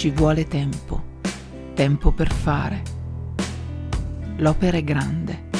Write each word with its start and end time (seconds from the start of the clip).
Ci 0.00 0.08
vuole 0.12 0.48
tempo, 0.48 1.18
tempo 1.74 2.10
per 2.10 2.32
fare. 2.32 2.82
L'opera 4.36 4.78
è 4.78 4.82
grande, 4.82 5.50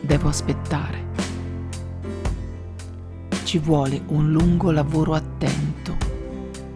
devo 0.00 0.28
aspettare. 0.28 1.08
Ci 3.42 3.58
vuole 3.58 4.02
un 4.06 4.30
lungo 4.30 4.70
lavoro 4.70 5.14
attento 5.14 5.96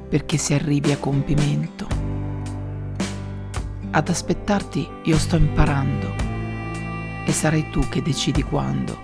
perché 0.09 0.37
si 0.37 0.53
arrivi 0.53 0.91
a 0.91 0.99
compimento. 0.99 1.87
Ad 3.93 4.09
aspettarti 4.09 4.85
io 5.05 5.17
sto 5.17 5.37
imparando 5.37 6.13
e 7.25 7.31
sarai 7.31 7.71
tu 7.71 7.89
che 7.89 8.03
decidi 8.03 8.43
quando. 8.43 8.99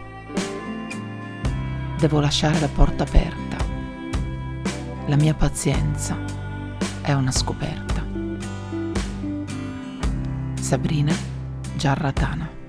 Devo 2.00 2.18
lasciare 2.18 2.58
la 2.58 2.66
porta 2.66 3.04
aperta. 3.04 3.58
La 5.06 5.14
mia 5.14 5.34
pazienza 5.34 6.39
è 7.02 7.12
una 7.12 7.32
scoperta. 7.32 8.04
Sabrina 10.60 11.12
Giarratana 11.76 12.59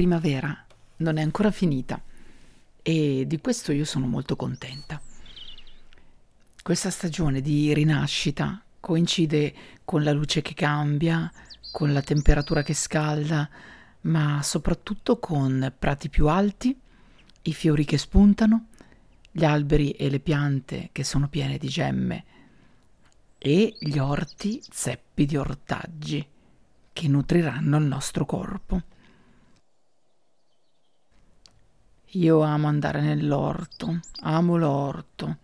primavera 0.00 0.64
non 0.98 1.18
è 1.18 1.22
ancora 1.22 1.50
finita 1.50 2.00
e 2.80 3.24
di 3.26 3.38
questo 3.38 3.70
io 3.70 3.84
sono 3.84 4.06
molto 4.06 4.34
contenta. 4.34 4.98
Questa 6.62 6.88
stagione 6.88 7.42
di 7.42 7.74
rinascita 7.74 8.62
coincide 8.80 9.54
con 9.84 10.02
la 10.02 10.12
luce 10.12 10.40
che 10.40 10.54
cambia, 10.54 11.30
con 11.70 11.92
la 11.92 12.00
temperatura 12.00 12.62
che 12.62 12.72
scalda, 12.72 13.46
ma 14.02 14.40
soprattutto 14.42 15.18
con 15.18 15.70
prati 15.78 16.08
più 16.08 16.28
alti, 16.28 16.74
i 17.42 17.52
fiori 17.52 17.84
che 17.84 17.98
spuntano, 17.98 18.68
gli 19.30 19.44
alberi 19.44 19.90
e 19.90 20.08
le 20.08 20.20
piante 20.20 20.88
che 20.92 21.04
sono 21.04 21.28
piene 21.28 21.58
di 21.58 21.68
gemme 21.68 22.24
e 23.36 23.76
gli 23.78 23.98
orti 23.98 24.62
zeppi 24.66 25.26
di 25.26 25.36
ortaggi 25.36 26.26
che 26.90 27.06
nutriranno 27.06 27.76
il 27.76 27.84
nostro 27.84 28.24
corpo. 28.24 28.98
Io 32.14 32.40
amo 32.40 32.66
andare 32.66 33.00
nell'orto, 33.00 34.00
amo 34.22 34.56
l'orto, 34.56 35.36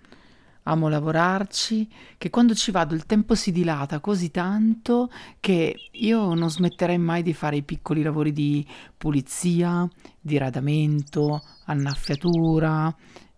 amo 0.65 0.89
lavorarci, 0.89 1.89
che 2.19 2.29
quando 2.29 2.57
ci 2.57 2.73
vado 2.73 2.93
il 2.93 3.07
tempo 3.07 3.37
si 3.37 3.53
dilata 3.53 4.01
così 4.01 4.33
tanto 4.33 5.09
che 5.39 5.77
io 5.93 6.35
non 6.35 6.51
smetterei 6.51 6.99
mai 6.99 7.23
di 7.23 7.35
fare 7.35 7.55
i 7.55 7.63
piccoli 7.63 8.03
lavori 8.03 8.33
di 8.33 8.67
pulizia, 8.99 9.89
di 10.21 10.39
radamento, 10.39 11.41
annaffiatura 11.67 12.93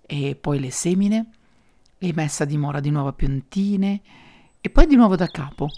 e 0.07 0.35
poi 0.35 0.59
le 0.59 0.71
semine 0.71 1.31
e 1.99 2.13
messa 2.15 2.45
a 2.45 2.47
dimora 2.47 2.81
di 2.81 2.89
nuove 2.89 3.13
piantine 3.13 4.01
e 4.59 4.71
poi 4.71 4.87
di 4.87 4.97
nuovo 4.97 5.17
da 5.17 5.27
capo. 5.27 5.69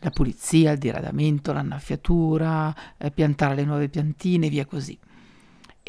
La 0.00 0.10
pulizia, 0.10 0.72
il 0.72 0.78
diradamento, 0.78 1.54
l'annaffiatura, 1.54 2.74
eh, 2.98 3.10
piantare 3.10 3.54
le 3.54 3.64
nuove 3.64 3.88
piantine, 3.88 4.50
via 4.50 4.66
così 4.66 4.96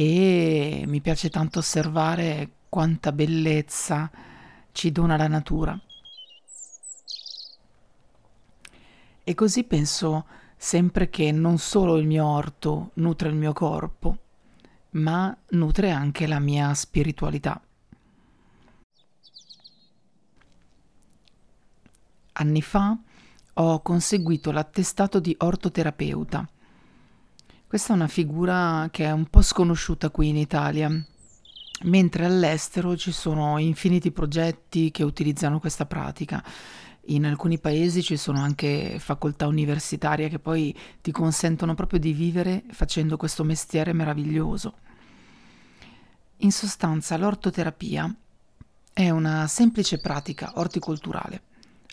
e 0.01 0.85
mi 0.87 1.01
piace 1.01 1.29
tanto 1.29 1.59
osservare 1.59 2.51
quanta 2.69 3.11
bellezza 3.11 4.09
ci 4.71 4.93
dona 4.93 5.17
la 5.17 5.27
natura. 5.27 5.77
E 9.21 9.33
così 9.35 9.65
penso 9.65 10.25
sempre 10.55 11.09
che 11.09 11.33
non 11.33 11.57
solo 11.57 11.97
il 11.97 12.07
mio 12.07 12.25
orto 12.25 12.91
nutre 12.93 13.27
il 13.27 13.35
mio 13.35 13.51
corpo, 13.51 14.17
ma 14.91 15.37
nutre 15.49 15.91
anche 15.91 16.27
la 16.27 16.39
mia 16.39 16.73
spiritualità. 16.73 17.61
Anni 22.31 22.61
fa 22.61 22.97
ho 23.55 23.81
conseguito 23.81 24.51
l'attestato 24.51 25.19
di 25.19 25.35
ortoterapeuta 25.37 26.49
questa 27.69 27.93
è 27.93 27.95
una 27.95 28.07
figura 28.07 28.87
che 28.89 29.05
è 29.05 29.11
un 29.11 29.27
po' 29.27 29.43
sconosciuta 29.43 30.09
qui 30.09 30.29
in 30.29 30.37
Italia, 30.37 30.89
mentre 31.83 32.25
all'estero 32.25 32.97
ci 32.97 33.11
sono 33.11 33.59
infiniti 33.59 34.11
progetti 34.11 34.89
che 34.89 35.03
utilizzano 35.03 35.59
questa 35.59 35.85
pratica. 35.85 36.43
In 37.09 37.27
alcuni 37.27 37.59
paesi 37.59 38.01
ci 38.01 38.17
sono 38.17 38.39
anche 38.39 38.97
facoltà 38.97 39.45
universitarie 39.45 40.29
che 40.29 40.39
poi 40.39 40.75
ti 40.99 41.11
consentono 41.11 41.75
proprio 41.75 41.99
di 41.99 42.11
vivere 42.11 42.63
facendo 42.71 43.17
questo 43.17 43.43
mestiere 43.43 43.93
meraviglioso. 43.93 44.73
In 46.37 46.51
sostanza, 46.51 47.17
l'ortoterapia 47.17 48.11
è 48.91 49.11
una 49.11 49.45
semplice 49.45 49.99
pratica 49.99 50.53
orticolturale 50.55 51.48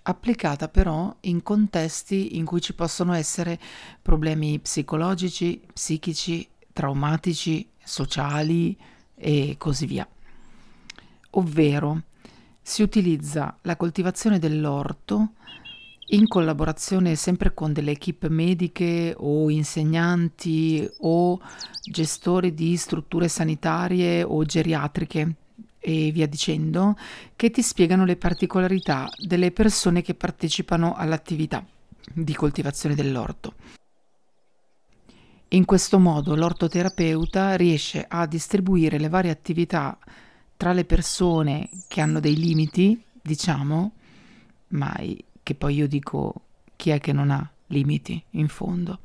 applicata 0.09 0.69
però 0.69 1.15
in 1.22 1.43
contesti 1.43 2.37
in 2.37 2.44
cui 2.44 2.61
ci 2.61 2.75
possono 2.75 3.12
essere 3.12 3.59
problemi 4.00 4.59
psicologici, 4.61 5.61
psichici, 5.72 6.47
traumatici, 6.72 7.69
sociali 7.83 8.77
e 9.15 9.56
così 9.59 9.87
via. 9.87 10.09
Ovvero 11.31 12.03
si 12.62 12.83
utilizza 12.83 13.56
la 13.62 13.77
coltivazione 13.77 14.39
dell'orto 14.39 15.33
in 16.11 16.28
collaborazione 16.28 17.16
sempre 17.16 17.53
con 17.53 17.72
delle 17.72 17.91
equip 17.93 18.28
mediche 18.28 19.12
o 19.16 19.50
insegnanti 19.50 20.89
o 21.00 21.41
gestori 21.83 22.55
di 22.55 22.77
strutture 22.77 23.27
sanitarie 23.27 24.22
o 24.22 24.45
geriatriche 24.45 25.34
e 25.89 26.11
via 26.11 26.27
dicendo, 26.27 26.97
che 27.37 27.53
ti 27.53 27.63
spiegano 27.63 28.05
le 28.05 28.16
particolarità 28.16 29.09
delle 29.25 29.53
persone 29.53 30.03
che 30.03 30.15
partecipano 30.15 30.97
all'attività 30.97 31.65
di 32.13 32.34
coltivazione 32.34 32.97
dell'orto. 32.97 33.55
In 35.51 35.65
questo 35.65 36.01
modo 36.01 36.34
l'ortoterapeuta 36.34 37.55
riesce 37.55 38.05
a 38.09 38.27
distribuire 38.27 38.99
le 38.99 39.09
varie 39.09 39.31
attività 39.31 39.97
tra 40.57 40.72
le 40.72 40.84
persone 40.84 41.69
che 41.87 42.01
hanno 42.01 42.19
dei 42.19 42.37
limiti, 42.37 43.01
diciamo, 43.22 43.93
ma 44.69 44.93
che 45.41 45.55
poi 45.55 45.77
io 45.77 45.87
dico 45.87 46.34
chi 46.75 46.91
è 46.91 46.99
che 46.99 47.13
non 47.13 47.31
ha 47.31 47.49
limiti 47.69 48.21
in 48.31 48.49
fondo, 48.49 48.99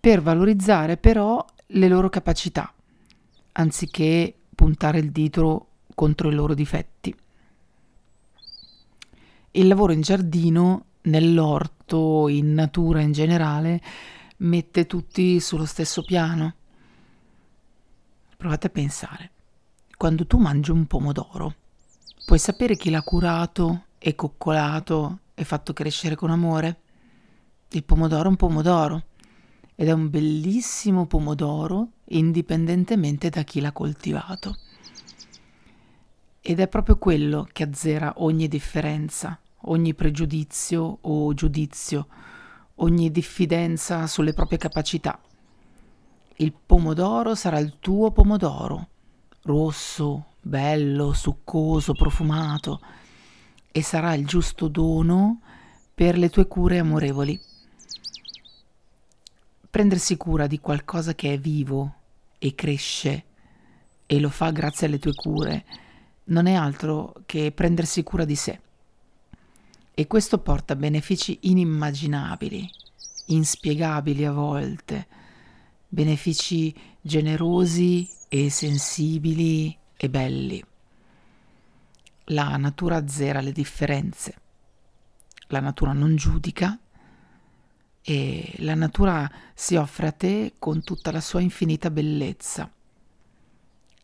per 0.00 0.20
valorizzare 0.20 0.96
però 0.96 1.44
le 1.68 1.86
loro 1.86 2.08
capacità, 2.08 2.74
anziché 3.52 4.34
puntare 4.56 4.98
il 4.98 5.12
dito 5.12 5.68
contro 5.94 6.28
i 6.28 6.34
loro 6.34 6.54
difetti. 6.54 7.14
Il 9.52 9.68
lavoro 9.68 9.92
in 9.92 10.00
giardino, 10.00 10.86
nell'orto, 11.02 12.26
in 12.28 12.52
natura 12.54 13.00
in 13.00 13.12
generale, 13.12 13.80
mette 14.38 14.86
tutti 14.86 15.38
sullo 15.38 15.64
stesso 15.64 16.02
piano. 16.02 16.54
Provate 18.36 18.66
a 18.66 18.70
pensare, 18.70 19.30
quando 19.96 20.26
tu 20.26 20.38
mangi 20.38 20.72
un 20.72 20.86
pomodoro, 20.86 21.54
puoi 22.26 22.38
sapere 22.38 22.76
chi 22.76 22.90
l'ha 22.90 23.02
curato 23.02 23.84
e 23.98 24.14
coccolato 24.14 25.20
e 25.34 25.44
fatto 25.44 25.72
crescere 25.72 26.16
con 26.16 26.30
amore? 26.30 26.80
Il 27.70 27.84
pomodoro 27.84 28.24
è 28.24 28.28
un 28.28 28.36
pomodoro 28.36 29.04
ed 29.76 29.88
è 29.88 29.92
un 29.92 30.10
bellissimo 30.10 31.06
pomodoro 31.06 31.90
indipendentemente 32.06 33.28
da 33.30 33.42
chi 33.42 33.60
l'ha 33.60 33.72
coltivato. 33.72 34.56
ed 36.48 36.60
è 36.60 36.68
proprio 36.68 36.96
quello 36.96 37.48
che 37.52 37.64
azzera 37.64 38.14
ogni 38.18 38.46
differenza, 38.46 39.36
ogni 39.62 39.94
pregiudizio 39.94 40.98
o 41.00 41.34
giudizio, 41.34 42.06
ogni 42.76 43.10
diffidenza 43.10 44.06
sulle 44.06 44.32
proprie 44.32 44.56
capacità. 44.56 45.18
Il 46.36 46.52
pomodoro 46.52 47.34
sarà 47.34 47.58
il 47.58 47.78
tuo 47.80 48.12
pomodoro, 48.12 48.88
rosso, 49.42 50.34
bello, 50.40 51.12
succoso, 51.14 51.94
profumato, 51.94 52.80
e 53.72 53.82
sarà 53.82 54.14
il 54.14 54.24
giusto 54.24 54.68
dono 54.68 55.40
per 55.92 56.16
le 56.16 56.30
tue 56.30 56.46
cure 56.46 56.78
amorevoli. 56.78 57.40
Prendersi 59.76 60.16
cura 60.16 60.46
di 60.46 60.58
qualcosa 60.58 61.14
che 61.14 61.34
è 61.34 61.38
vivo 61.38 61.96
e 62.38 62.54
cresce 62.54 63.24
e 64.06 64.20
lo 64.20 64.30
fa 64.30 64.50
grazie 64.50 64.86
alle 64.86 64.98
tue 64.98 65.12
cure 65.12 65.66
non 66.28 66.46
è 66.46 66.54
altro 66.54 67.12
che 67.26 67.52
prendersi 67.52 68.02
cura 68.02 68.24
di 68.24 68.36
sé. 68.36 68.58
E 69.92 70.06
questo 70.06 70.38
porta 70.38 70.76
benefici 70.76 71.40
inimmaginabili, 71.42 72.66
inspiegabili 73.26 74.24
a 74.24 74.32
volte, 74.32 75.06
benefici 75.86 76.74
generosi 76.98 78.08
e 78.30 78.48
sensibili 78.48 79.76
e 79.94 80.08
belli. 80.08 80.64
La 82.28 82.56
natura 82.56 82.96
azzera 82.96 83.42
le 83.42 83.52
differenze, 83.52 84.34
la 85.48 85.60
natura 85.60 85.92
non 85.92 86.16
giudica 86.16 86.78
e 88.08 88.54
la 88.58 88.76
natura 88.76 89.28
si 89.52 89.74
offre 89.74 90.06
a 90.06 90.12
te 90.12 90.54
con 90.60 90.84
tutta 90.84 91.10
la 91.10 91.20
sua 91.20 91.40
infinita 91.40 91.90
bellezza 91.90 92.70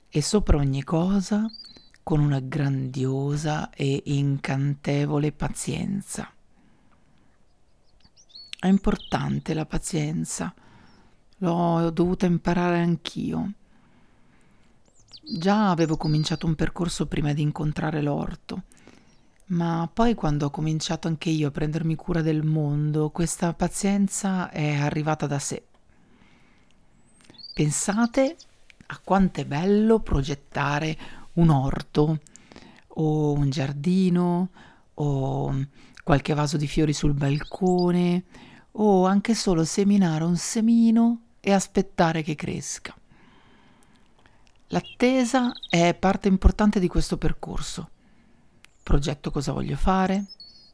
e 0.08 0.20
sopra 0.20 0.56
ogni 0.56 0.82
cosa 0.82 1.48
con 2.02 2.18
una 2.18 2.40
grandiosa 2.40 3.70
e 3.70 4.02
incantevole 4.06 5.30
pazienza. 5.30 6.28
È 8.58 8.66
importante 8.66 9.54
la 9.54 9.66
pazienza, 9.66 10.52
l'ho 11.36 11.90
dovuta 11.90 12.26
imparare 12.26 12.80
anch'io. 12.80 13.52
Già 15.22 15.70
avevo 15.70 15.96
cominciato 15.96 16.46
un 16.46 16.56
percorso 16.56 17.06
prima 17.06 17.32
di 17.32 17.42
incontrare 17.42 18.02
l'orto, 18.02 18.64
ma 19.52 19.88
poi 19.92 20.14
quando 20.14 20.46
ho 20.46 20.50
cominciato 20.50 21.08
anche 21.08 21.28
io 21.28 21.48
a 21.48 21.50
prendermi 21.50 21.94
cura 21.94 22.22
del 22.22 22.42
mondo, 22.42 23.10
questa 23.10 23.52
pazienza 23.52 24.50
è 24.50 24.74
arrivata 24.74 25.26
da 25.26 25.38
sé. 25.38 25.64
Pensate 27.52 28.36
a 28.86 29.00
quanto 29.04 29.40
è 29.40 29.44
bello 29.44 30.00
progettare 30.00 30.96
un 31.34 31.50
orto 31.50 32.20
o 32.94 33.32
un 33.32 33.50
giardino 33.50 34.48
o 34.94 35.66
qualche 36.02 36.32
vaso 36.32 36.56
di 36.56 36.66
fiori 36.66 36.94
sul 36.94 37.12
balcone 37.12 38.24
o 38.72 39.04
anche 39.04 39.34
solo 39.34 39.64
seminare 39.64 40.24
un 40.24 40.36
semino 40.36 41.20
e 41.40 41.52
aspettare 41.52 42.22
che 42.22 42.34
cresca. 42.36 42.96
L'attesa 44.68 45.52
è 45.68 45.92
parte 45.92 46.28
importante 46.28 46.80
di 46.80 46.88
questo 46.88 47.18
percorso. 47.18 47.90
Progetto 48.82 49.30
cosa 49.30 49.52
voglio 49.52 49.76
fare, 49.76 50.26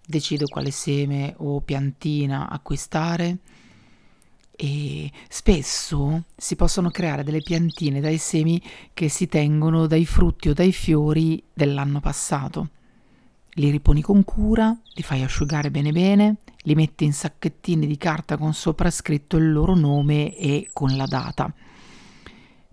decido 0.06 0.46
quale 0.46 0.70
seme 0.70 1.34
o 1.38 1.60
piantina 1.60 2.48
acquistare, 2.48 3.38
e 4.60 5.12
spesso 5.28 6.24
si 6.36 6.56
possono 6.56 6.90
creare 6.90 7.22
delle 7.22 7.42
piantine 7.42 8.00
dai 8.00 8.18
semi 8.18 8.60
che 8.92 9.08
si 9.08 9.28
tengono 9.28 9.86
dai 9.86 10.04
frutti 10.04 10.48
o 10.48 10.54
dai 10.54 10.72
fiori 10.72 11.40
dell'anno 11.52 12.00
passato. 12.00 12.70
Li 13.50 13.70
riponi 13.70 14.02
con 14.02 14.24
cura, 14.24 14.76
li 14.94 15.02
fai 15.02 15.22
asciugare 15.22 15.70
bene 15.70 15.92
bene, 15.92 16.36
li 16.62 16.74
metti 16.74 17.04
in 17.04 17.12
sacchettini 17.12 17.86
di 17.86 17.96
carta 17.96 18.36
con 18.36 18.52
sopra 18.52 18.90
scritto 18.90 19.36
il 19.36 19.52
loro 19.52 19.76
nome 19.76 20.34
e 20.36 20.68
con 20.72 20.96
la 20.96 21.06
data. 21.06 21.52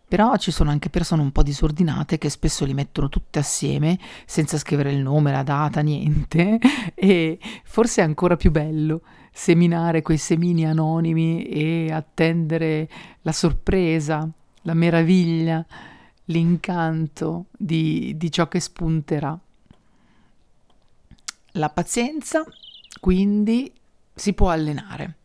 Però 0.07 0.35
ci 0.37 0.51
sono 0.51 0.69
anche 0.69 0.89
persone 0.89 1.21
un 1.21 1.31
po' 1.31 1.41
disordinate 1.41 2.17
che 2.17 2.29
spesso 2.29 2.63
li 2.63 2.73
mettono 2.73 3.09
tutte 3.09 3.39
assieme 3.39 3.97
senza 4.25 4.57
scrivere 4.57 4.91
il 4.91 4.99
nome, 4.99 5.31
la 5.31 5.43
data, 5.43 5.81
niente. 5.81 6.59
E 6.95 7.39
forse 7.63 8.01
è 8.01 8.05
ancora 8.05 8.35
più 8.35 8.51
bello 8.51 9.01
seminare 9.31 10.01
quei 10.01 10.17
semini 10.17 10.65
anonimi 10.65 11.43
e 11.43 11.91
attendere 11.91 12.89
la 13.21 13.33
sorpresa, 13.33 14.27
la 14.61 14.73
meraviglia, 14.73 15.65
l'incanto 16.25 17.47
di, 17.51 18.13
di 18.15 18.31
ciò 18.31 18.47
che 18.47 18.59
spunterà. 18.59 19.37
La 21.51 21.69
pazienza, 21.69 22.45
quindi, 22.99 23.71
si 24.13 24.33
può 24.33 24.49
allenare 24.49 25.15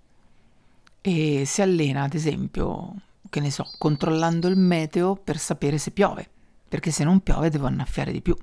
e 1.00 1.44
si 1.46 1.62
allena, 1.62 2.02
ad 2.02 2.14
esempio, 2.14 2.94
che 3.30 3.40
ne 3.40 3.50
so, 3.50 3.66
controllando 3.78 4.48
il 4.48 4.56
meteo 4.56 5.16
per 5.16 5.38
sapere 5.38 5.78
se 5.78 5.92
piove, 5.92 6.28
perché 6.68 6.90
se 6.90 7.04
non 7.04 7.20
piove 7.20 7.48
devo 7.48 7.66
annaffiare 7.66 8.12
di 8.12 8.20
più. 8.20 8.36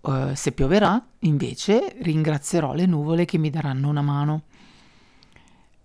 Uh, 0.00 0.34
se 0.34 0.52
pioverà, 0.52 1.02
invece, 1.20 1.96
ringrazierò 2.00 2.74
le 2.74 2.86
nuvole 2.86 3.24
che 3.24 3.38
mi 3.38 3.50
daranno 3.50 3.88
una 3.88 4.02
mano. 4.02 4.42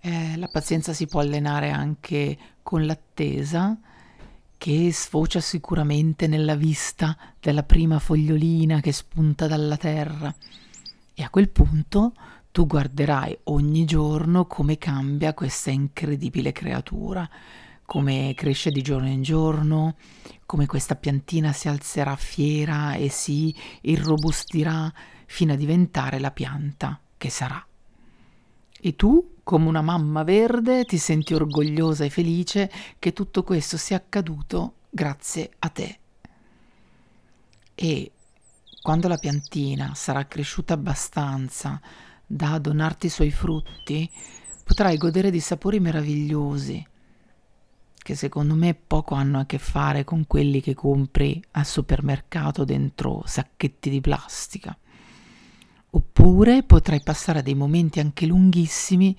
Eh, 0.01 0.37
la 0.37 0.47
pazienza 0.47 0.93
si 0.93 1.05
può 1.05 1.19
allenare 1.19 1.69
anche 1.69 2.37
con 2.63 2.85
l'attesa, 2.85 3.77
che 4.57 4.91
sfocia 4.91 5.39
sicuramente 5.39 6.27
nella 6.27 6.55
vista 6.55 7.17
della 7.39 7.63
prima 7.63 7.97
fogliolina 7.97 8.81
che 8.81 8.91
spunta 8.91 9.47
dalla 9.47 9.77
terra. 9.77 10.33
E 11.13 11.23
a 11.23 11.29
quel 11.29 11.49
punto 11.49 12.13
tu 12.51 12.67
guarderai 12.67 13.37
ogni 13.43 13.85
giorno 13.85 14.47
come 14.47 14.77
cambia 14.77 15.33
questa 15.33 15.69
incredibile 15.69 16.51
creatura, 16.51 17.29
come 17.89 18.35
cresce 18.35 18.69
di 18.69 18.83
giorno 18.83 19.07
in 19.07 19.23
giorno, 19.23 19.95
come 20.45 20.67
questa 20.67 20.95
piantina 20.95 21.51
si 21.53 21.69
alzerà 21.69 22.15
fiera 22.15 22.93
e 22.93 23.09
si 23.09 23.51
irrobustirà 23.81 24.93
fino 25.25 25.53
a 25.53 25.55
diventare 25.55 26.19
la 26.19 26.29
pianta 26.29 26.99
che 27.17 27.31
sarà. 27.31 27.65
E 28.79 28.95
tu, 28.95 29.37
come 29.41 29.67
una 29.67 29.81
mamma 29.81 30.21
verde, 30.21 30.85
ti 30.85 30.99
senti 30.99 31.33
orgogliosa 31.33 32.05
e 32.05 32.11
felice 32.11 32.71
che 32.99 33.11
tutto 33.11 33.41
questo 33.41 33.75
sia 33.75 33.97
accaduto 33.97 34.75
grazie 34.91 35.49
a 35.57 35.69
te. 35.69 35.99
E 37.73 38.11
quando 38.83 39.07
la 39.07 39.17
piantina 39.17 39.95
sarà 39.95 40.27
cresciuta 40.27 40.75
abbastanza 40.75 41.81
da 42.23 42.59
donarti 42.59 43.07
i 43.07 43.09
suoi 43.09 43.31
frutti, 43.31 44.07
potrai 44.63 44.95
godere 44.97 45.31
di 45.31 45.39
sapori 45.39 45.79
meravigliosi, 45.79 46.85
che 48.01 48.15
secondo 48.15 48.55
me 48.55 48.73
poco 48.73 49.13
hanno 49.15 49.39
a 49.39 49.45
che 49.45 49.59
fare 49.59 50.03
con 50.03 50.25
quelli 50.25 50.61
che 50.61 50.73
compri 50.73 51.43
al 51.51 51.65
supermercato 51.65 52.63
dentro 52.63 53.23
sacchetti 53.25 53.89
di 53.89 54.01
plastica. 54.01 54.75
Oppure 55.91 56.63
potrai 56.63 57.01
passare 57.01 57.43
dei 57.43 57.55
momenti 57.55 57.99
anche 57.99 58.25
lunghissimi 58.25 59.17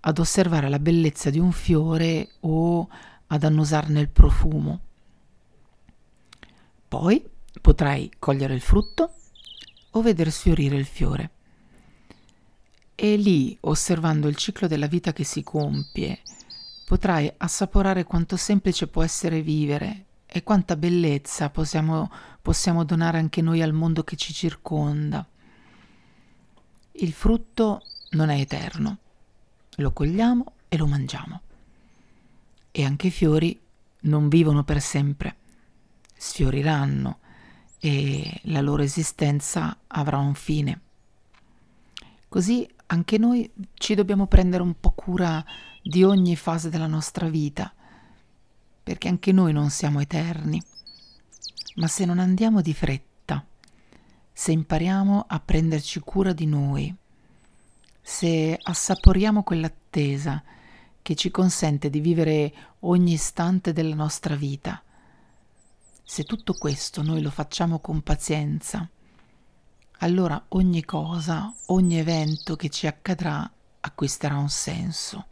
ad 0.00 0.18
osservare 0.18 0.68
la 0.68 0.78
bellezza 0.78 1.30
di 1.30 1.38
un 1.38 1.52
fiore 1.52 2.28
o 2.40 2.88
ad 3.26 3.44
annusarne 3.44 4.00
il 4.00 4.08
profumo. 4.08 4.80
Poi 6.88 7.22
potrai 7.60 8.10
cogliere 8.18 8.54
il 8.54 8.60
frutto 8.60 9.12
o 9.90 10.02
vedere 10.02 10.30
sfiorire 10.30 10.76
il 10.76 10.86
fiore. 10.86 11.30
E 12.94 13.16
lì, 13.16 13.56
osservando 13.60 14.28
il 14.28 14.36
ciclo 14.36 14.66
della 14.66 14.86
vita 14.86 15.12
che 15.12 15.24
si 15.24 15.42
compie, 15.42 16.20
potrai 16.88 17.30
assaporare 17.36 18.04
quanto 18.04 18.38
semplice 18.38 18.86
può 18.86 19.02
essere 19.02 19.42
vivere 19.42 20.06
e 20.24 20.42
quanta 20.42 20.74
bellezza 20.74 21.50
possiamo, 21.50 22.10
possiamo 22.40 22.82
donare 22.82 23.18
anche 23.18 23.42
noi 23.42 23.60
al 23.60 23.74
mondo 23.74 24.02
che 24.04 24.16
ci 24.16 24.32
circonda. 24.32 25.26
Il 26.92 27.12
frutto 27.12 27.82
non 28.12 28.30
è 28.30 28.40
eterno, 28.40 28.96
lo 29.76 29.92
cogliamo 29.92 30.52
e 30.66 30.78
lo 30.78 30.86
mangiamo. 30.86 31.40
E 32.70 32.84
anche 32.84 33.08
i 33.08 33.10
fiori 33.10 33.60
non 34.04 34.30
vivono 34.30 34.64
per 34.64 34.80
sempre, 34.80 35.36
sfioriranno 36.16 37.18
e 37.80 38.40
la 38.44 38.62
loro 38.62 38.82
esistenza 38.82 39.76
avrà 39.88 40.16
un 40.16 40.32
fine. 40.32 40.80
Così 42.30 42.66
anche 42.90 43.18
noi 43.18 43.50
ci 43.74 43.94
dobbiamo 43.94 44.26
prendere 44.26 44.62
un 44.62 44.74
po' 44.78 44.92
cura 44.92 45.44
di 45.82 46.04
ogni 46.04 46.36
fase 46.36 46.70
della 46.70 46.86
nostra 46.86 47.28
vita, 47.28 47.72
perché 48.82 49.08
anche 49.08 49.32
noi 49.32 49.52
non 49.52 49.70
siamo 49.70 50.00
eterni. 50.00 50.62
Ma 51.76 51.86
se 51.86 52.04
non 52.04 52.18
andiamo 52.18 52.60
di 52.60 52.74
fretta, 52.74 53.44
se 54.32 54.52
impariamo 54.52 55.24
a 55.28 55.40
prenderci 55.40 56.00
cura 56.00 56.32
di 56.32 56.46
noi, 56.46 56.94
se 58.00 58.58
assaporiamo 58.60 59.42
quell'attesa 59.42 60.42
che 61.02 61.14
ci 61.14 61.30
consente 61.30 61.90
di 61.90 62.00
vivere 62.00 62.54
ogni 62.80 63.12
istante 63.12 63.72
della 63.72 63.94
nostra 63.94 64.34
vita, 64.34 64.82
Se 66.10 66.24
tutto 66.24 66.54
questo 66.54 67.02
noi 67.02 67.20
lo 67.20 67.30
facciamo 67.30 67.80
con 67.80 68.00
pazienza, 68.00 68.88
allora 69.98 70.42
ogni 70.48 70.84
cosa, 70.84 71.52
ogni 71.66 71.98
evento 71.98 72.56
che 72.56 72.68
ci 72.68 72.86
accadrà 72.86 73.50
acquisterà 73.80 74.36
un 74.36 74.48
senso. 74.48 75.26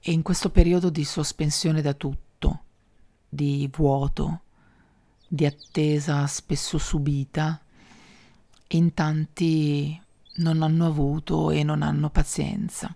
E 0.00 0.10
in 0.10 0.22
questo 0.22 0.50
periodo 0.50 0.90
di 0.90 1.04
sospensione 1.04 1.80
da 1.80 1.94
tutto, 1.94 2.62
di 3.28 3.70
vuoto, 3.72 4.40
di 5.28 5.46
attesa 5.46 6.26
spesso 6.26 6.76
subita, 6.78 7.60
in 8.68 8.92
tanti 8.94 10.00
non 10.36 10.62
hanno 10.62 10.86
avuto 10.86 11.50
e 11.50 11.62
non 11.62 11.82
hanno 11.82 12.10
pazienza, 12.10 12.94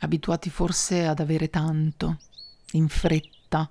abituati 0.00 0.50
forse 0.50 1.06
ad 1.06 1.20
avere 1.20 1.48
tanto, 1.48 2.18
in 2.72 2.88
fretta, 2.88 3.70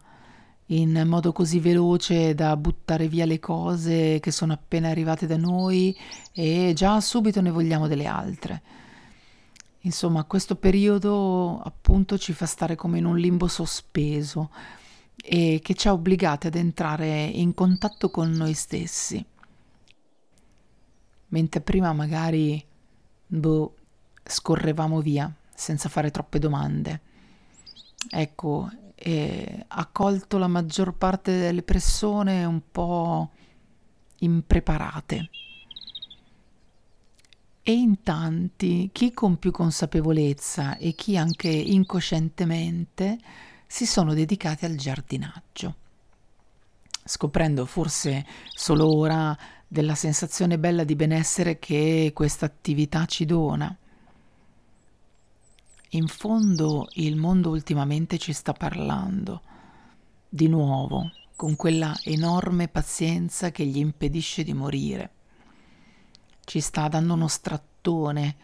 in 0.68 1.04
modo 1.06 1.32
così 1.32 1.60
veloce 1.60 2.34
da 2.34 2.56
buttare 2.56 3.08
via 3.08 3.26
le 3.26 3.40
cose 3.40 4.20
che 4.20 4.32
sono 4.32 4.54
appena 4.54 4.90
arrivate 4.90 5.28
da 5.28 5.38
noi 5.38 5.96
e 6.32 6.74
già 6.76 7.00
subito 7.02 7.42
ne 7.42 7.52
vogliamo 7.52 7.88
delle 7.88 8.06
altre. 8.06 8.62
Insomma, 9.86 10.24
questo 10.24 10.56
periodo 10.56 11.60
appunto 11.62 12.18
ci 12.18 12.32
fa 12.32 12.46
stare 12.46 12.76
come 12.76 13.00
in 13.00 13.06
un 13.06 13.18
limbo 13.18 13.48
sospeso 13.48 14.50
e 15.16 15.60
che 15.62 15.74
ci 15.74 15.88
ha 15.88 15.94
obbligati 15.94 16.48
ad 16.48 16.56
entrare 16.56 17.24
in 17.26 17.54
contatto 17.54 18.10
con 18.10 18.32
noi 18.32 18.54
stessi. 18.54 19.24
Mentre 21.28 21.62
prima 21.62 21.92
magari 21.92 22.64
boh, 23.28 23.76
scorrevamo 24.24 25.02
via 25.02 25.34
senza 25.54 25.90
fare 25.90 26.12
troppe 26.12 26.40
domande. 26.40 27.02
Ecco, 28.10 28.70
e 29.06 29.66
ha 29.68 29.86
colto 29.88 30.38
la 30.38 30.48
maggior 30.48 30.94
parte 30.94 31.38
delle 31.38 31.62
persone 31.62 32.46
un 32.46 32.62
po' 32.72 33.32
impreparate. 34.20 35.30
E 37.62 37.74
in 37.74 38.02
tanti, 38.02 38.92
chi 38.94 39.12
con 39.12 39.38
più 39.40 39.52
consapevolezza 39.52 40.78
e 40.78 40.94
chi 40.94 41.18
anche 41.18 41.50
incoscientemente, 41.50 43.18
si 43.68 43.86
sono 43.86 44.14
dedicati 44.14 44.64
al 44.64 44.76
giardinaggio, 44.76 45.76
scoprendo 47.04 47.66
forse 47.66 48.26
solo 48.54 48.96
ora 48.96 49.38
della 49.68 49.96
sensazione 49.96 50.58
bella 50.58 50.86
di 50.86 50.96
benessere 50.96 51.60
che 51.60 52.12
questa 52.14 52.46
attività 52.46 53.04
ci 53.06 53.26
dona 53.26 53.78
in 55.96 56.08
fondo 56.08 56.90
il 56.94 57.16
mondo 57.16 57.50
ultimamente 57.50 58.18
ci 58.18 58.34
sta 58.34 58.52
parlando, 58.54 59.42
di 60.28 60.48
nuovo, 60.48 61.12
con 61.36 61.56
quella 61.56 61.96
enorme 62.04 62.68
pazienza 62.68 63.52
che 63.52 63.64
gli 63.64 63.78
impedisce 63.78 64.44
di 64.44 64.54
morire. 64.54 65.12
Ci 66.44 66.60
sta 66.62 66.88
dando 66.88 67.14
uno 67.14 67.28
strattone, 67.28 68.36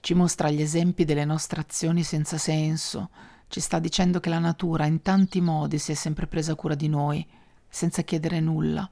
ci 0.00 0.14
mostra 0.14 0.50
gli 0.50 0.62
esempi 0.62 1.04
delle 1.04 1.26
nostre 1.26 1.60
azioni 1.60 2.02
senza 2.02 2.38
senso, 2.38 3.10
ci 3.48 3.60
sta 3.60 3.78
dicendo 3.78 4.18
che 4.18 4.30
la 4.30 4.38
natura 4.38 4.86
in 4.86 5.02
tanti 5.02 5.42
modi 5.42 5.78
si 5.78 5.92
è 5.92 5.94
sempre 5.94 6.26
presa 6.26 6.54
cura 6.54 6.74
di 6.74 6.88
noi, 6.88 7.26
senza 7.68 8.00
chiedere 8.00 8.40
nulla. 8.40 8.90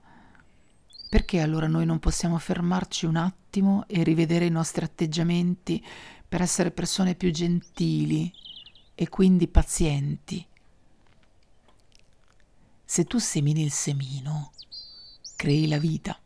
Perché 1.09 1.41
allora 1.41 1.67
noi 1.67 1.87
non 1.87 1.99
possiamo 1.99 2.37
fermarci 2.37 3.07
un 3.07 3.17
attimo 3.17 3.85
e 3.87 4.03
rivedere 4.03 4.45
i 4.45 4.51
nostri 4.51 4.85
atteggiamenti 4.85 5.83
per 6.29 6.43
essere 6.43 6.71
persone 6.71 7.15
più 7.15 7.31
gentili 7.31 8.33
e 8.95 9.09
quindi 9.09 9.49
pazienti. 9.49 10.47
Se 12.85 13.05
tu 13.05 13.19
semini 13.19 13.63
il 13.63 13.73
semino, 13.73 14.53
crei 15.37 15.69
la 15.69 15.79
vita. 15.79 16.19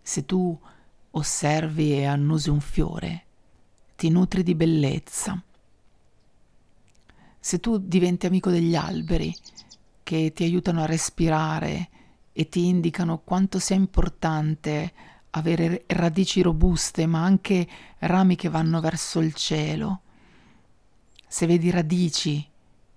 Se 0.00 0.24
tu 0.24 0.58
osservi 1.10 1.92
e 1.92 2.04
annusi 2.06 2.50
un 2.50 2.60
fiore, 2.60 3.24
ti 3.96 4.08
nutri 4.08 4.42
di 4.42 4.54
bellezza. 4.54 5.40
Se 7.38 7.60
tu 7.60 7.78
diventi 7.78 8.26
amico 8.26 8.50
degli 8.50 8.74
alberi, 8.74 9.34
che 10.02 10.32
ti 10.34 10.44
aiutano 10.44 10.82
a 10.82 10.86
respirare 10.86 11.88
e 12.32 12.48
ti 12.48 12.66
indicano 12.66 13.18
quanto 13.18 13.58
sia 13.58 13.76
importante 13.76 14.92
avere 15.34 15.84
radici 15.88 16.42
robuste, 16.42 17.06
ma 17.06 17.22
anche 17.22 17.66
rami 17.98 18.36
che 18.36 18.48
vanno 18.48 18.80
verso 18.80 19.20
il 19.20 19.34
cielo. 19.34 20.00
Se 21.26 21.46
vedi 21.46 21.70
radici 21.70 22.46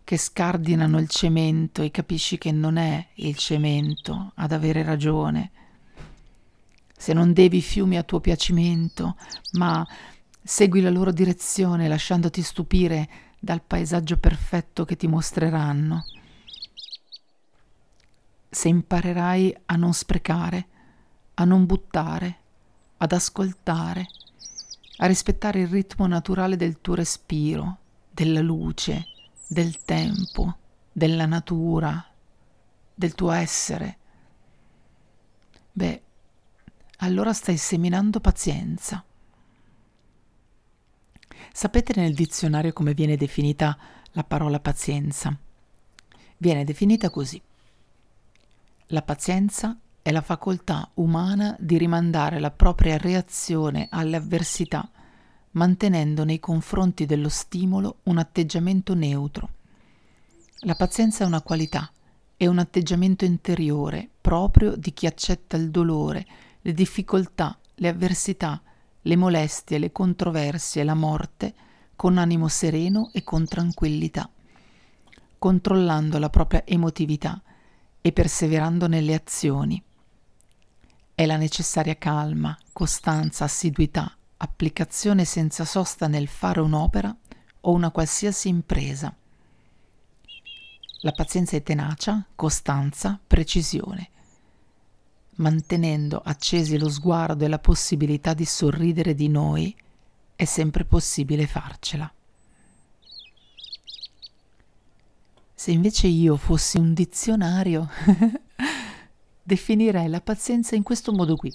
che 0.04 0.18
scardinano 0.18 1.00
il 1.00 1.10
cemento 1.10 1.82
e 1.82 1.92
capisci 1.92 2.38
che 2.38 2.52
non 2.52 2.78
è 2.78 3.08
il 3.16 3.36
cemento 3.36 4.32
ad 4.36 4.52
avere 4.52 4.84
ragione. 4.84 5.52
Se 6.98 7.14
non 7.14 7.34
devi 7.34 7.62
fiumi 7.62 7.98
a 7.98 8.04
tuo 8.04 8.20
piacimento, 8.20 9.16
ma 9.54 9.86
segui 10.42 10.82
la 10.82 10.90
loro 10.92 11.12
direzione 11.12 11.88
lasciandoti 11.88 12.42
stupire 12.42 13.10
dal 13.40 13.62
paesaggio 13.62 14.18
perfetto 14.18 14.86
che 14.86 14.96
ti 14.96 15.08
mostreranno. 15.08 16.06
Se 18.50 18.68
imparerai 18.68 19.56
a 19.66 19.76
non 19.76 19.94
sprecare, 19.94 20.68
a 21.36 21.44
non 21.44 21.66
buttare, 21.66 22.38
ad 22.98 23.12
ascoltare, 23.12 24.08
a 24.98 25.06
rispettare 25.06 25.62
il 25.62 25.68
ritmo 25.68 26.08
naturale 26.08 26.56
del 26.56 26.80
tuo 26.82 26.96
respiro, 26.96 27.78
della 28.10 28.42
luce, 28.42 29.08
del 29.48 29.84
tempo, 29.84 30.58
della 30.92 31.26
natura, 31.26 32.04
del 32.94 33.14
tuo 33.14 33.32
essere. 33.32 33.98
Beh, 35.72 36.02
allora 37.00 37.34
stai 37.34 37.58
seminando 37.58 38.22
pazienza. 38.22 39.04
Sapete 41.52 41.94
nel 42.00 42.14
dizionario 42.14 42.72
come 42.72 42.94
viene 42.94 43.18
definita 43.18 43.78
la 44.12 44.24
parola 44.24 44.60
pazienza? 44.60 45.38
Viene 46.38 46.64
definita 46.64 47.10
così. 47.10 47.42
La 48.88 49.02
pazienza 49.02 49.78
è 50.06 50.12
la 50.12 50.22
facoltà 50.22 50.88
umana 50.96 51.58
di 51.60 51.80
rimandare 51.80 52.38
la 52.38 52.52
propria 52.52 52.96
reazione 52.96 53.88
alle 53.90 54.18
avversità, 54.18 54.88
mantenendo 55.54 56.24
nei 56.24 56.40
confronti 56.40 57.08
dello 57.08 57.28
stimolo 57.28 58.02
un 58.04 58.20
atteggiamento 58.20 58.94
neutro. 58.94 59.50
La 60.60 60.76
pazienza 60.76 61.24
è 61.24 61.28
una 61.28 61.42
qualità, 61.42 61.92
è 62.38 62.46
un 62.46 62.60
atteggiamento 62.60 63.26
interiore 63.26 64.08
proprio 64.22 64.76
di 64.76 64.94
chi 64.94 65.08
accetta 65.08 65.58
il 65.58 65.72
dolore, 65.72 66.24
le 66.62 66.74
difficoltà, 66.74 67.58
le 67.74 67.88
avversità, 67.88 68.62
le 69.02 69.16
molestie, 69.16 69.80
le 69.80 69.92
controversie, 69.92 70.84
la 70.84 70.94
morte 70.94 71.56
con 71.96 72.20
animo 72.20 72.48
sereno 72.48 73.10
e 73.12 73.24
con 73.24 73.44
tranquillità, 73.46 74.30
controllando 75.40 76.20
la 76.20 76.30
propria 76.30 76.64
emotività 76.64 77.42
e 78.02 78.12
perseverando 78.12 78.86
nelle 78.88 79.16
azioni 79.16 79.82
è 81.16 81.26
la 81.26 81.38
necessaria 81.38 81.96
calma, 81.96 82.58
costanza, 82.74 83.46
assiduità, 83.46 84.14
applicazione 84.36 85.24
senza 85.24 85.64
sosta 85.64 86.08
nel 86.08 86.28
fare 86.28 86.60
un'opera 86.60 87.16
o 87.62 87.72
una 87.72 87.90
qualsiasi 87.90 88.50
impresa. 88.50 89.16
La 91.02 91.12
pazienza 91.14 91.56
è 91.56 91.64
tenacia, 91.64 92.26
costanza, 92.36 93.18
precisione. 93.26 94.10
Mantenendo 95.38 96.20
accesi 96.20 96.78
lo 96.78 96.90
sguardo 96.90 97.46
e 97.46 97.48
la 97.48 97.60
possibilità 97.60 98.34
di 98.34 98.46
sorridere 98.46 99.14
di 99.14 99.30
noi, 99.30 99.74
è 100.36 100.44
sempre 100.44 100.84
possibile 100.84 101.48
farcela. 101.48 102.12
Se 105.54 105.72
invece 105.72 106.08
io 106.08 106.36
fossi 106.36 106.78
un 106.78 106.94
dizionario, 106.94 107.90
definirei 109.46 110.10
la 110.10 110.22
pazienza 110.22 110.76
in 110.76 110.82
questo 110.82 111.14
modo 111.14 111.36
qui. 111.36 111.54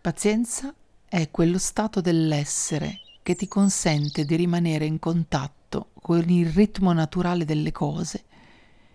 Pazienza 0.00 0.72
è 1.06 1.30
quello 1.30 1.58
stato 1.58 2.00
dell'essere 2.00 3.00
che 3.22 3.34
ti 3.34 3.46
consente 3.46 4.24
di 4.24 4.34
rimanere 4.34 4.86
in 4.86 4.98
contatto 4.98 5.90
con 6.00 6.26
il 6.30 6.50
ritmo 6.50 6.94
naturale 6.94 7.44
delle 7.44 7.72
cose 7.72 8.24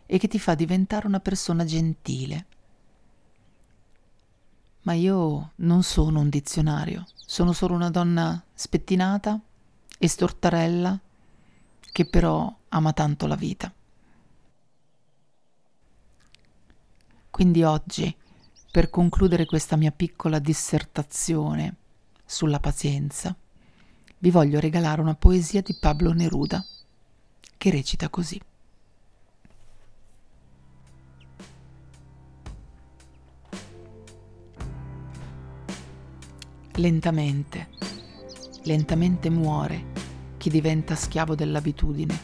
e 0.07 0.17
che 0.17 0.27
ti 0.27 0.39
fa 0.39 0.55
diventare 0.55 1.05
una 1.05 1.19
persona 1.19 1.65
gentile. 1.65 2.45
Ma 4.81 4.93
io 4.93 5.51
non 5.57 5.83
sono 5.83 6.21
un 6.21 6.29
dizionario, 6.29 7.05
sono 7.13 7.53
solo 7.53 7.75
una 7.75 7.91
donna 7.91 8.43
spettinata 8.55 9.39
e 9.99 10.07
stortarella 10.07 10.99
che 11.91 12.05
però 12.05 12.51
ama 12.69 12.91
tanto 12.93 13.27
la 13.27 13.35
vita. 13.35 13.71
Quindi 17.39 17.63
oggi, 17.63 18.13
per 18.69 18.89
concludere 18.89 19.45
questa 19.45 19.77
mia 19.77 19.91
piccola 19.91 20.39
dissertazione 20.39 21.75
sulla 22.25 22.59
pazienza, 22.59 23.33
vi 24.17 24.29
voglio 24.29 24.59
regalare 24.59 24.99
una 24.99 25.15
poesia 25.15 25.61
di 25.61 25.73
Pablo 25.79 26.11
Neruda 26.11 26.61
che 27.57 27.69
recita 27.69 28.09
così. 28.09 28.41
Lentamente, 36.73 37.69
lentamente 38.63 39.29
muore 39.29 39.85
chi 40.35 40.49
diventa 40.49 40.93
schiavo 40.93 41.35
dell'abitudine, 41.35 42.19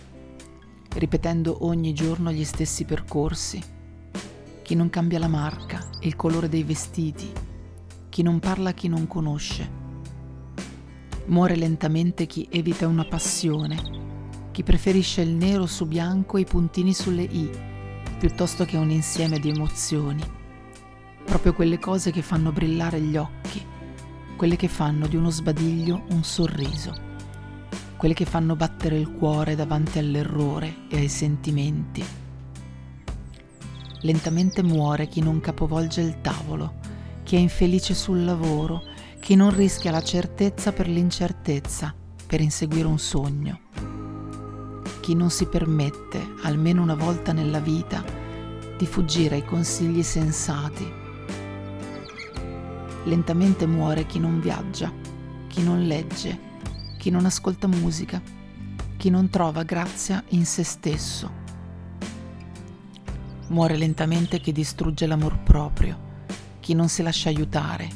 ripetendo 0.96 1.66
ogni 1.66 1.94
giorno 1.94 2.34
gli 2.34 2.44
stessi 2.44 2.84
percorsi, 2.84 3.75
chi 4.66 4.74
non 4.74 4.90
cambia 4.90 5.20
la 5.20 5.28
marca, 5.28 5.80
il 6.00 6.16
colore 6.16 6.50
dei 6.50 6.64
vestiti, 6.64 7.32
chi 8.10 8.24
non 8.24 8.40
parla 8.40 8.72
a 8.72 8.74
chi 8.74 8.88
non 8.88 9.06
conosce. 9.06 9.70
Muore 11.28 11.56
lentamente 11.56 12.26
chi 12.26 12.48
evita 12.50 12.88
una 12.88 13.06
passione, 13.06 14.50
chi 14.50 14.64
preferisce 14.64 15.22
il 15.22 15.36
nero 15.36 15.68
su 15.68 15.86
bianco 15.86 16.38
e 16.38 16.42
i 16.42 16.46
puntini 16.46 16.96
sulle 16.96 17.22
i, 17.22 17.48
piuttosto 18.18 18.66
che 18.66 18.76
un 18.76 18.90
insieme 18.90 19.38
di 19.38 19.50
emozioni, 19.50 20.24
proprio 21.24 21.54
quelle 21.54 21.78
cose 21.78 22.10
che 22.10 22.24
fanno 22.24 22.52
brillare 22.52 23.00
gli 23.00 23.18
occhi 23.18 23.74
quelle 24.36 24.56
che 24.56 24.68
fanno 24.68 25.06
di 25.08 25.16
uno 25.16 25.30
sbadiglio 25.30 26.04
un 26.10 26.24
sorriso, 26.24 26.92
quelle 27.98 28.16
che 28.16 28.26
fanno 28.26 28.56
battere 28.56 28.98
il 28.98 29.12
cuore 29.12 29.56
davanti 29.56 30.00
all'errore 30.00 30.88
e 30.90 30.98
ai 30.98 31.08
sentimenti. 31.08 32.25
Lentamente 34.02 34.62
muore 34.62 35.08
chi 35.08 35.22
non 35.22 35.40
capovolge 35.40 36.02
il 36.02 36.22
tavolo, 36.22 36.76
chi 37.24 37.36
è 37.36 37.40
infelice 37.40 37.94
sul 37.94 38.24
lavoro, 38.24 38.84
chi 39.20 39.36
non 39.36 39.56
rischia 39.56 39.92
la 39.92 40.04
certezza 40.04 40.72
per 40.72 40.88
l'incertezza, 40.88 41.94
per 42.28 42.42
inseguire 42.42 42.88
un 42.88 43.00
sogno. 43.00 43.60
Chi 45.00 45.16
non 45.16 45.30
si 45.30 45.46
permette, 45.48 46.34
almeno 46.44 46.82
una 46.82 46.96
volta 46.96 47.32
nella 47.32 47.60
vita, 47.60 48.04
di 48.78 48.86
fuggire 48.86 49.36
ai 49.36 49.46
consigli 49.46 50.04
sensati 50.04 51.04
Lentamente 53.06 53.68
muore 53.68 54.08
chi 54.08 54.18
non 54.18 54.40
viaggia, 54.40 54.92
chi 55.48 55.62
non 55.62 55.86
legge, 55.86 56.40
chi 56.98 57.12
non 57.12 57.26
ascolta 57.26 57.68
musica, 57.68 58.20
chi 58.98 59.12
non 59.12 59.30
trova 59.30 59.62
grazia 59.62 60.24
in 60.30 60.44
se 60.44 60.64
stesso. 60.64 61.44
Muore 63.56 63.78
lentamente 63.78 64.42
chi 64.42 64.52
distrugge 64.52 65.08
l'amor 65.08 65.40
proprio, 65.40 65.98
chi 66.60 66.74
non 66.74 66.90
si 66.90 67.02
lascia 67.02 67.30
aiutare, 67.30 67.88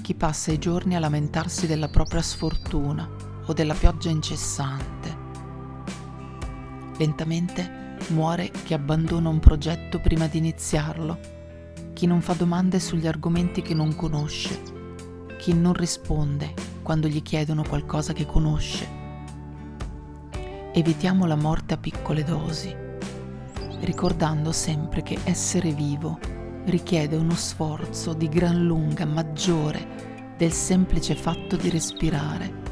chi 0.00 0.14
passa 0.14 0.50
i 0.50 0.56
giorni 0.56 0.96
a 0.96 0.98
lamentarsi 0.98 1.66
della 1.66 1.88
propria 1.88 2.22
sfortuna 2.22 3.06
o 3.44 3.52
della 3.52 3.74
pioggia 3.74 4.08
incessante. 4.08 5.16
Lentamente 6.96 7.98
muore 8.08 8.50
chi 8.50 8.72
abbandona 8.72 9.28
un 9.28 9.40
progetto 9.40 10.00
prima 10.00 10.26
di 10.26 10.38
iniziarlo 10.38 11.18
chi 11.92 12.06
non 12.06 12.22
fa 12.22 12.32
domande 12.32 12.80
sugli 12.80 13.06
argomenti 13.06 13.60
che 13.60 13.74
non 13.74 13.94
conosce, 13.94 14.58
chi 15.36 15.52
non 15.52 15.74
risponde 15.74 16.54
quando 16.80 17.08
gli 17.08 17.20
chiedono 17.20 17.62
qualcosa 17.62 18.14
che 18.14 18.24
conosce. 18.24 18.88
Evitiamo 20.72 21.26
la 21.26 21.36
morte 21.36 21.74
a 21.74 21.76
piccole 21.76 22.24
dosi, 22.24 22.84
ricordando 23.80 24.52
sempre 24.52 25.02
che 25.02 25.18
essere 25.24 25.72
vivo 25.72 26.18
richiede 26.64 27.16
uno 27.16 27.34
sforzo 27.34 28.12
di 28.12 28.28
gran 28.28 28.64
lunga 28.64 29.04
maggiore 29.04 30.34
del 30.36 30.52
semplice 30.52 31.14
fatto 31.14 31.56
di 31.56 31.70
respirare. 31.70 32.64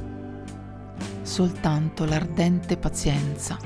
Soltanto 1.22 2.04
l'ardente 2.04 2.76
pazienza 2.76 3.56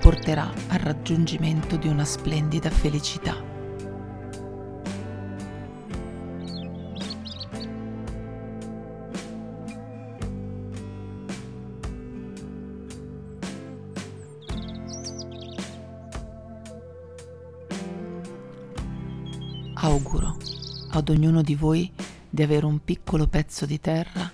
porterà 0.00 0.50
al 0.68 0.78
raggiungimento 0.78 1.76
di 1.76 1.88
una 1.88 2.04
splendida 2.04 2.70
felicità. 2.70 3.51
Auguro 19.84 20.36
ad 20.90 21.08
ognuno 21.08 21.42
di 21.42 21.56
voi 21.56 21.92
di 22.30 22.40
avere 22.40 22.66
un 22.66 22.84
piccolo 22.84 23.26
pezzo 23.26 23.66
di 23.66 23.80
terra 23.80 24.30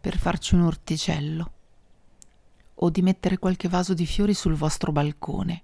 per 0.00 0.18
farci 0.18 0.56
un 0.56 0.62
orticello 0.62 1.52
o 2.74 2.90
di 2.90 3.00
mettere 3.00 3.38
qualche 3.38 3.68
vaso 3.68 3.94
di 3.94 4.04
fiori 4.06 4.34
sul 4.34 4.54
vostro 4.54 4.90
balcone 4.90 5.62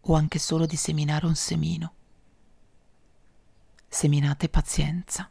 o 0.00 0.14
anche 0.14 0.40
solo 0.40 0.66
di 0.66 0.74
seminare 0.74 1.26
un 1.26 1.36
semino. 1.36 1.92
Seminate 3.86 4.48
pazienza. 4.48 5.30